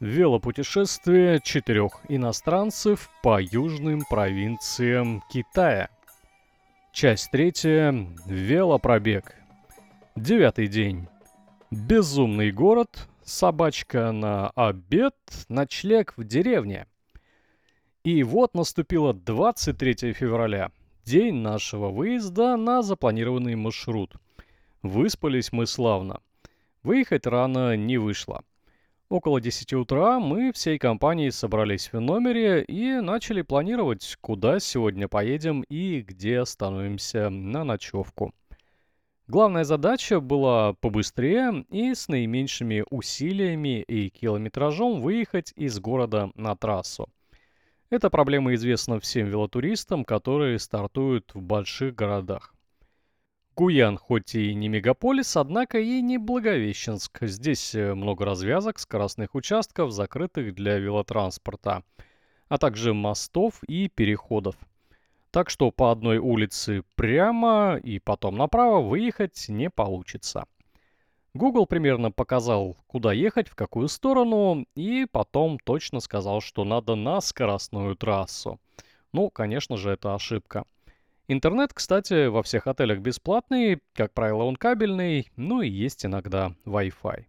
[0.00, 5.88] Велопутешествие четырех иностранцев по южным провинциям Китая.
[6.92, 8.06] Часть третья.
[8.24, 9.34] Велопробег.
[10.14, 11.08] Девятый день.
[11.72, 13.08] Безумный город.
[13.24, 15.16] Собачка на обед.
[15.48, 16.86] Ночлег в деревне.
[18.04, 20.70] И вот наступило 23 февраля.
[21.04, 24.14] День нашего выезда на запланированный маршрут.
[24.80, 26.20] Выспались мы славно.
[26.84, 28.44] Выехать рано не вышло.
[29.10, 35.62] Около 10 утра мы всей компанией собрались в номере и начали планировать, куда сегодня поедем
[35.62, 38.34] и где остановимся на ночевку.
[39.26, 47.08] Главная задача была побыстрее и с наименьшими усилиями и километражом выехать из города на трассу.
[47.88, 52.54] Эта проблема известна всем велотуристам, которые стартуют в больших городах.
[53.58, 57.18] Гуян хоть и не мегаполис, однако и не Благовещенск.
[57.22, 61.82] Здесь э, много развязок, скоростных участков, закрытых для велотранспорта,
[62.48, 64.54] а также мостов и переходов.
[65.32, 70.44] Так что по одной улице прямо и потом направо выехать не получится.
[71.34, 77.20] Google примерно показал, куда ехать, в какую сторону, и потом точно сказал, что надо на
[77.20, 78.60] скоростную трассу.
[79.12, 80.64] Ну, конечно же, это ошибка.
[81.30, 87.26] Интернет, кстати, во всех отелях бесплатный, как правило, он кабельный, ну и есть иногда Wi-Fi.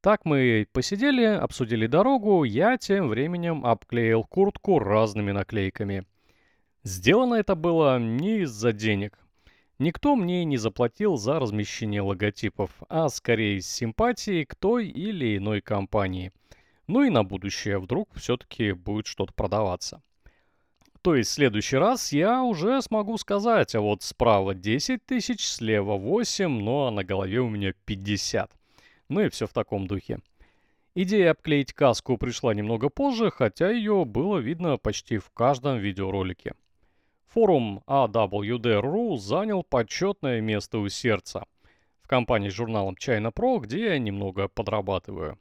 [0.00, 6.04] Так мы посидели, обсудили дорогу, я тем временем обклеил куртку разными наклейками.
[6.82, 9.16] Сделано это было не из-за денег.
[9.78, 15.60] Никто мне не заплатил за размещение логотипов, а скорее из симпатии к той или иной
[15.60, 16.32] компании.
[16.88, 20.02] Ну и на будущее, вдруг все-таки будет что-то продаваться.
[21.02, 25.96] То есть в следующий раз я уже смогу сказать, а вот справа 10 тысяч, слева
[25.96, 28.52] 8, ну а на голове у меня 50.
[29.08, 30.20] Ну и все в таком духе.
[30.94, 36.54] Идея обклеить каску пришла немного позже, хотя ее было видно почти в каждом видеоролике.
[37.32, 41.46] Форум AWD.ru занял почетное место у сердца.
[42.02, 45.36] В компании с журналом China Pro, где я немного подрабатываю.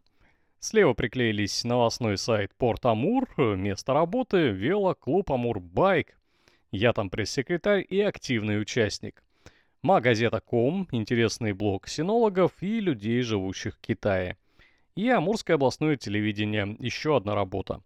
[0.63, 6.15] Слева приклеились новостной сайт Порт Амур, место работы, велоклуб Амур Байк.
[6.69, 9.23] Я там пресс-секретарь и активный участник.
[9.81, 14.37] Магазета.ком, интересный блог синологов и людей, живущих в Китае.
[14.95, 17.81] И Амурское областное телевидение, еще одна работа.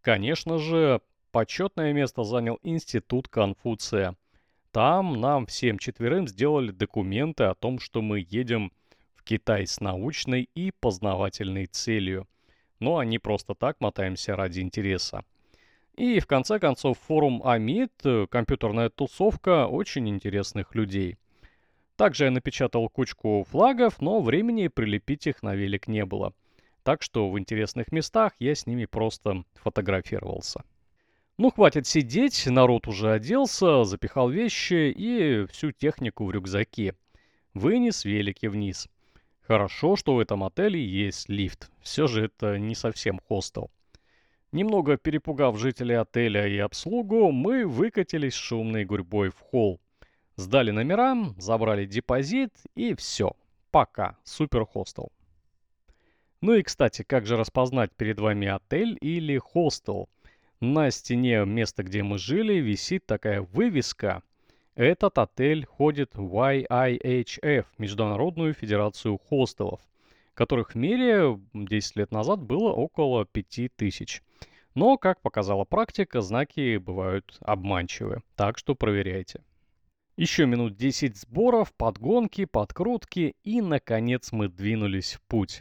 [0.00, 4.16] Конечно же, почетное место занял Институт Конфуция.
[4.72, 8.72] Там нам всем четверым сделали документы о том, что мы едем
[9.26, 12.28] Китай с научной и познавательной целью.
[12.78, 15.24] Ну а не просто так мотаемся ради интереса.
[15.96, 21.16] И в конце концов форум Амид, э, компьютерная тусовка очень интересных людей.
[21.96, 26.32] Также я напечатал кучку флагов, но времени прилепить их на велик не было.
[26.84, 30.62] Так что в интересных местах я с ними просто фотографировался.
[31.36, 36.94] Ну, хватит сидеть, народ уже оделся, запихал вещи и всю технику в рюкзаке.
[37.54, 38.88] Вынес велики вниз.
[39.46, 41.70] Хорошо, что в этом отеле есть лифт.
[41.80, 43.70] Все же это не совсем хостел.
[44.50, 49.80] Немного перепугав жителей отеля и обслугу, мы выкатились шумной гурьбой в холл.
[50.34, 53.36] Сдали номера, забрали депозит и все.
[53.70, 54.16] Пока.
[54.24, 55.12] Супер хостел.
[56.40, 60.08] Ну и, кстати, как же распознать перед вами отель или хостел?
[60.58, 64.24] На стене места, где мы жили, висит такая вывеска–
[64.76, 69.80] этот отель ходит в YIHF, Международную Федерацию Хостелов,
[70.34, 74.22] которых в мире 10 лет назад было около 5000.
[74.74, 79.42] Но, как показала практика, знаки бывают обманчивы, так что проверяйте.
[80.18, 85.60] Еще минут 10 сборов, подгонки, подкрутки и, наконец, мы двинулись в путь.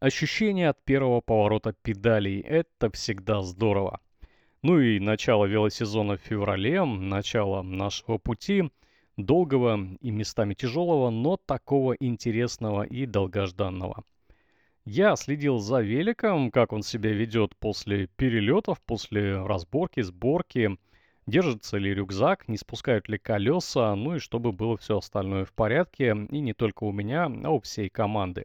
[0.00, 4.00] Ощущение от первого поворота педалей– это всегда здорово.
[4.62, 8.70] Ну и начало велосезона в феврале, начало нашего пути,
[9.16, 14.04] долгого и местами тяжелого, но такого интересного и долгожданного.
[14.84, 20.76] Я следил за великом, как он себя ведет после перелетов, после разборки, сборки,
[21.26, 26.14] держится ли рюкзак, не спускают ли колеса, ну и чтобы было все остальное в порядке,
[26.30, 28.44] и не только у меня, а у всей команды.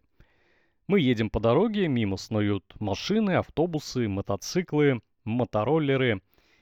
[0.87, 6.21] Мы едем по дороге, мимо снуют машины, автобусы, мотоциклы, мотороллеры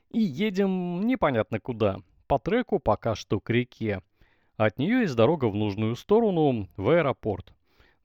[0.10, 4.02] и едем непонятно куда, по треку пока что к реке.
[4.58, 7.54] От нее есть дорога в нужную сторону, в аэропорт.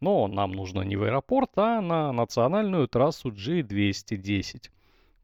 [0.00, 4.70] Но нам нужно не в аэропорт, а на национальную трассу G210,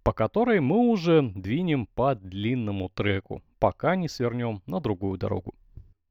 [0.02, 5.54] по которой мы уже двинем по длинному треку, пока не свернем на другую дорогу.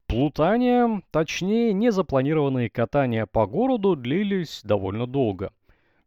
[0.06, 5.52] Плутание, точнее незапланированные катания по городу длились довольно долго–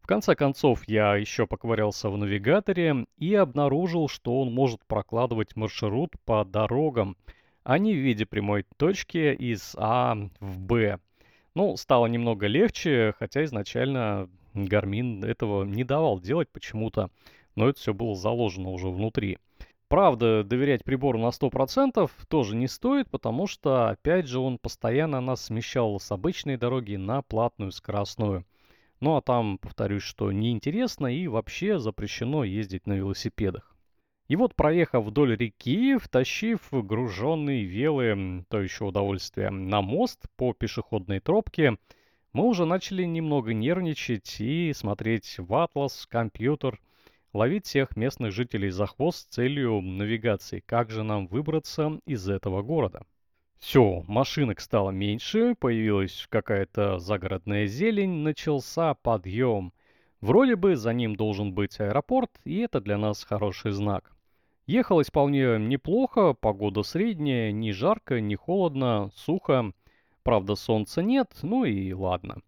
[0.08, 6.14] В конце концов, я еще поковырялся в навигаторе и обнаружил, что он может прокладывать маршрут
[6.24, 7.18] по дорогам,
[7.66, 11.00] а не в виде прямой точки из А в Б.
[11.56, 17.10] Ну, стало немного легче, хотя изначально Гармин этого не давал делать почему-то,
[17.56, 19.40] но это все было заложено уже внутри.
[19.90, 25.44] Правда, доверять прибору на 100% тоже не стоит, потому что, опять же, он постоянно нас
[25.44, 28.46] смещал с обычной дороги на платную скоростную.
[29.00, 33.76] Ну а там, повторюсь, что неинтересно и вообще запрещено ездить на велосипедах.
[34.28, 41.20] И вот, проехав вдоль реки, втащив груженные велы, то еще удовольствие, на мост по пешеходной
[41.20, 41.78] тропке,
[42.34, 46.82] мы уже начали немного нервничать и смотреть в атлас, компьютер,
[47.34, 52.64] ловить всех местных жителей за хвост с целью навигации, как же нам выбраться из этого
[52.64, 53.04] города.
[53.60, 59.74] Все, машинок стало меньше, появилась какая-то загородная зелень, начался подъем.
[60.22, 64.12] Вроде бы за ним должен быть аэропорт, и это для нас хороший знак.
[64.68, 69.72] Ехалось вполне неплохо, погода средняя, не жарко, не холодно, сухо.
[70.24, 72.42] Правда, солнца нет, ну и ладно.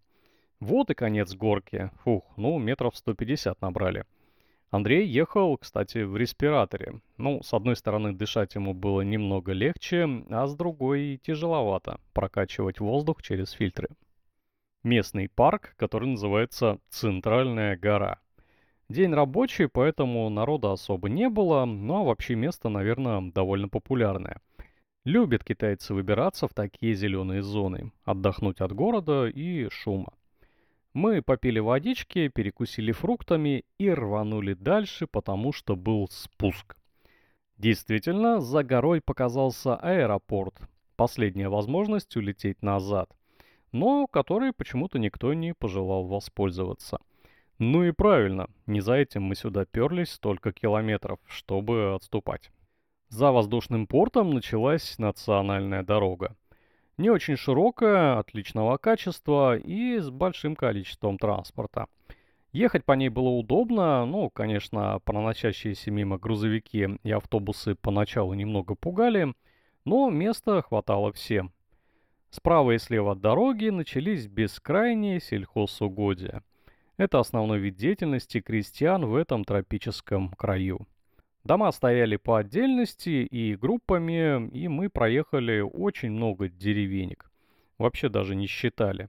[0.60, 1.90] Вот и конец горки.
[2.04, 4.04] Фух, ну метров 150 набрали.
[4.70, 7.00] Андрей ехал, кстати, в респираторе.
[7.16, 13.20] Ну, с одной стороны, дышать ему было немного легче, а с другой тяжеловато прокачивать воздух
[13.20, 13.88] через фильтры.
[14.84, 18.20] Местный парк, который называется Центральная гора.
[18.88, 24.40] День рабочий, поэтому народа особо не было, но вообще место, наверное, довольно популярное.
[25.04, 30.12] Любят китайцы выбираться в такие зеленые зоны, отдохнуть от города и шума.
[30.92, 36.76] Мы попили водички, перекусили фруктами и рванули дальше, потому что был спуск.
[37.58, 40.54] Действительно, за горой показался аэропорт.
[40.96, 43.08] Последняя возможность улететь назад.
[43.70, 46.98] Но который почему-то никто не пожелал воспользоваться.
[47.58, 52.50] Ну и правильно, не за этим мы сюда перлись столько километров, чтобы отступать.
[53.10, 56.36] За воздушным портом началась национальная дорога.
[56.98, 61.86] Не очень широкая, отличного качества и с большим количеством транспорта.
[62.52, 69.34] Ехать по ней было удобно, ну, конечно, проносящиеся мимо грузовики и автобусы поначалу немного пугали,
[69.84, 71.52] но места хватало всем.
[72.30, 76.42] Справа и слева от дороги начались бескрайние сельхозугодия.
[76.96, 80.86] Это основной вид деятельности крестьян в этом тропическом краю.
[81.44, 87.30] Дома стояли по отдельности и группами, и мы проехали очень много деревенек.
[87.78, 89.08] Вообще даже не считали.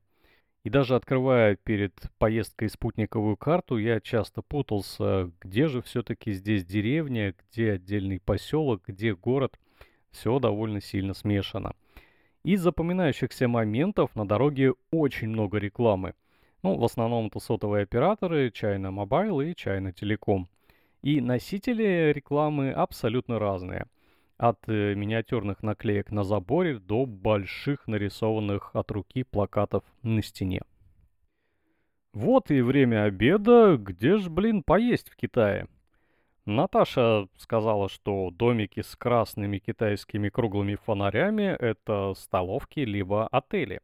[0.64, 7.34] И даже открывая перед поездкой спутниковую карту, я часто путался, где же все-таки здесь деревня,
[7.34, 9.60] где отдельный поселок, где город.
[10.12, 11.74] Все довольно сильно смешано.
[12.44, 16.14] Из запоминающихся моментов на дороге очень много рекламы.
[16.64, 20.46] Ну, в основном это сотовые операторы, China Mobile и China Telecom.
[21.02, 23.88] И носители рекламы абсолютно разные.
[24.38, 30.62] От э, миниатюрных наклеек на заборе до больших нарисованных от руки плакатов на стене.
[32.14, 33.78] Вот и время обеда.
[33.78, 35.68] Где ж, блин, поесть в Китае?
[36.46, 43.82] Наташа сказала, что домики с красными китайскими круглыми фонарями— это столовки либо отели.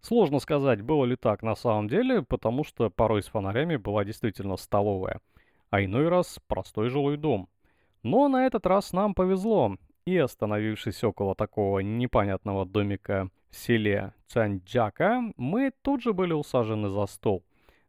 [0.00, 4.56] Сложно сказать, было ли так на самом деле, потому что порой с фонарями была действительно
[4.56, 5.20] столовая—
[5.72, 7.48] а иной раз простой жилой дом.
[8.02, 15.32] Но на этот раз нам повезло, и остановившись около такого непонятного домика в селе Цанджака,
[15.38, 17.42] мы тут же были усажены за стол,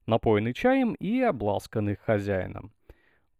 [0.05, 2.71] напоены чаем и обласканы хозяином.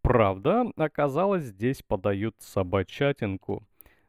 [0.02, 3.66] Правда, оказалось, здесь подают собачатинку.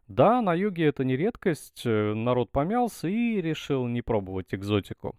[0.10, 5.16] Да, на юге это не редкость, э, народ помялся и решил не пробовать экзотику.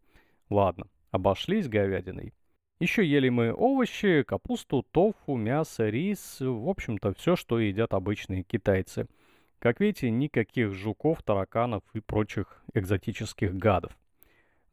[0.50, 2.35] Ладно, обошлись говядиной.
[2.78, 9.06] Еще ели мы овощи, капусту, тофу, мясо, рис, в общем-то все, что едят обычные китайцы.
[9.59, 13.97] Как видите, никаких жуков, тараканов и прочих экзотических гадов.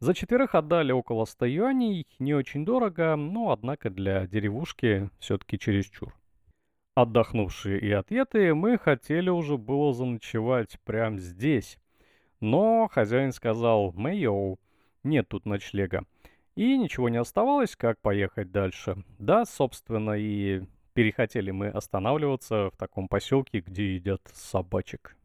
[0.00, 6.14] За четверых отдали около 100 юаней, не очень дорого, но однако для деревушки все-таки чересчур.
[6.94, 11.78] Отдохнувшие и отъетые, мы хотели уже было заночевать прямо здесь.
[12.40, 14.60] Но хозяин сказал «Мэйоу,
[15.04, 16.04] нет тут ночлега».
[16.56, 18.96] И ничего не оставалось, как поехать дальше.
[19.18, 25.16] Да, собственно, и перехотели мы останавливаться в таком поселке, где едят собачек.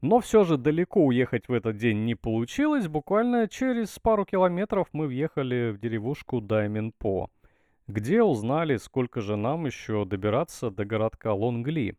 [0.00, 2.86] Но все же далеко уехать в этот день не получилось.
[2.86, 7.30] Буквально через пару километров мы въехали в деревушку Дайминпо,
[7.88, 11.96] где узнали, сколько же нам еще добираться до городка Лонгли.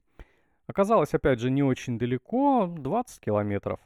[0.68, 3.80] Оказалось, опять же, не очень далеко, 20 километров.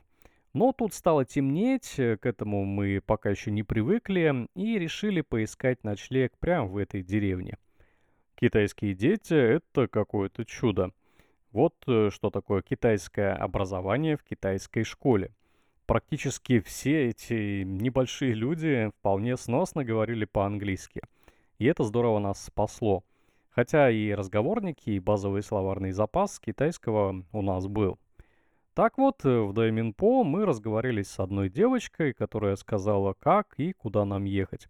[0.53, 6.37] Но тут стало темнеть, к этому мы пока еще не привыкли и решили поискать ночлег
[6.37, 7.57] прямо в этой деревне.
[8.35, 10.91] Китайские дети— это какое-то чудо.
[11.51, 15.31] Вот э, что такое китайское образование в китайской школе.
[15.85, 21.01] Практически все эти небольшие люди вполне сносно говорили по-английски.
[21.57, 23.03] И это здорово нас спасло.
[23.49, 27.99] Хотя и разговорники, и базовый словарный запас китайского у нас был.
[28.73, 34.03] Так вот, э, в Дайминпо мы разговорились с одной девочкой, которая сказала, как и куда
[34.03, 34.67] нам ехать.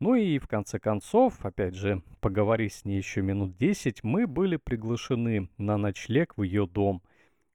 [0.00, 4.56] Ну и в конце концов, опять же, поговорив с ней еще минут 10, мы были
[4.56, 7.02] приглашены на ночлег в ее дом.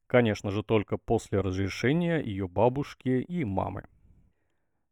[0.08, 3.84] Конечно же, только после разрешения ее бабушки и мамы.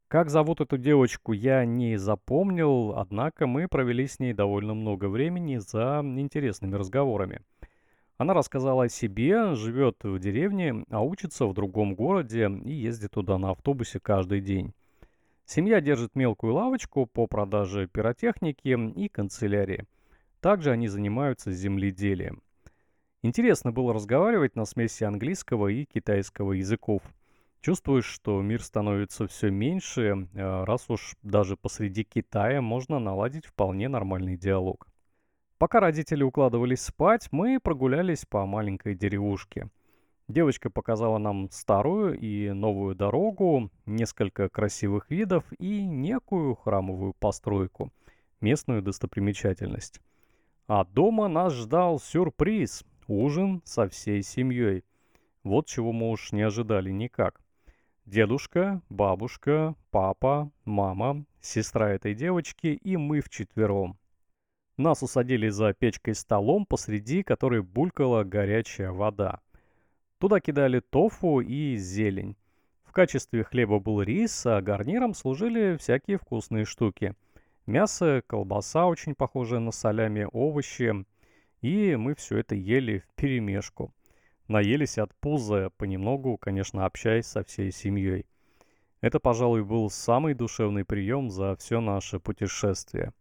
[0.10, 5.58] Как зовут эту девочку, я не запомнил, однако мы провели с ней довольно много времени
[5.58, 7.42] за интересными разговорами.
[8.20, 13.38] Она рассказала о себе, живет в деревне, а учится в другом городе и ездит туда
[13.38, 14.74] на автобусе каждый день.
[15.46, 19.86] Семья держит мелкую лавочку по продаже пиротехники и канцелярии.
[20.42, 22.44] Также они занимаются земледелием.
[23.24, 27.02] Интересно было разговаривать на смеси английского и китайского языков.
[27.62, 33.88] Чувствуешь, что мир становится все меньше, а раз уж даже посреди Китая можно наладить вполне
[33.88, 34.89] нормальный диалог.
[35.60, 39.70] Пока родители укладывались спать, мы прогулялись по маленькой деревушке.
[40.30, 47.92] Девочка показала нам старую и новую дорогу, несколько красивых видов и некую храмовую постройку,
[48.40, 50.00] местную достопримечательность.
[50.68, 54.86] А дома нас ждал сюрприз– ужин со всей семьей.
[55.44, 57.42] Вот чего мы уж не ожидали никак.
[58.06, 63.98] Дедушка, бабушка, папа, мама, сестра этой девочки и мы вчетвером.
[64.80, 69.42] Нас усадили за печкой столом, посреди которой булькала горячая вода.
[70.20, 72.38] Туда кидали тофу и зелень.
[72.86, 77.14] В качестве хлеба был рис, а гарниром служили всякие вкусные штуки.
[77.66, 81.06] Мясо, колбаса, очень похожая на солями, овощи.
[81.60, 83.94] И мы все это ели в перемешку.
[84.48, 88.28] Наелись от пуза, понемногу, конечно, общаясь со всей семьей.
[89.02, 93.12] Это, пожалуй, был самый душевный прием за все наше путешествие.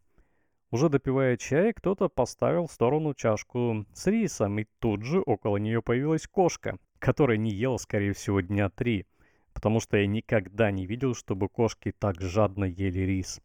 [0.70, 5.80] Уже допивая чай, кто-то поставил в сторону чашку с рисом, и тут же около нее
[5.80, 9.06] появилась кошка, которая не ела, скорее всего, дня три,
[9.54, 13.40] потому что я никогда не видел, чтобы кошки так жадно ели рис.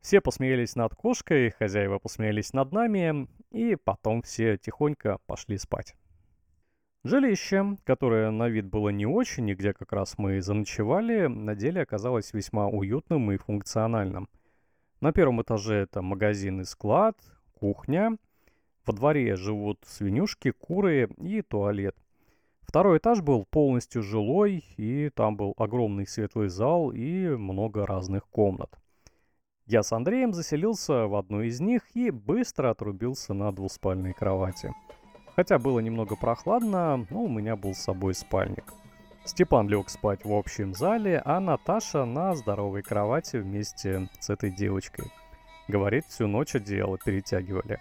[0.00, 5.94] Все посмеялись над кошкой, хозяева посмеялись над нами, и потом все тихонько пошли спать.
[7.04, 11.82] Жилище, которое на вид было не очень, и где как раз мы заночевали, на деле
[11.82, 14.28] оказалось весьма уютным и функциональным–
[15.00, 17.16] на первом этаже это магазин и склад,
[17.54, 18.16] кухня.
[18.84, 21.96] Во дворе живут свинюшки, куры и туалет.
[22.62, 28.70] Второй этаж был полностью жилой, и там был огромный светлый зал и много разных комнат.
[29.66, 34.72] Я с Андреем заселился в одну из них и быстро отрубился на двуспальной кровати.
[35.36, 38.64] Хотя было немного прохладно, но у меня был с собой спальник.
[39.28, 45.12] Степан лег спать в общем зале, а Наташа на здоровой кровати вместе с этой девочкой.
[45.68, 47.78] Говорит, всю ночь одеяло перетягивали.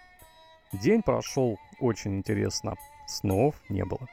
[0.73, 2.75] День прошел очень интересно.
[3.07, 4.09] Снов не было.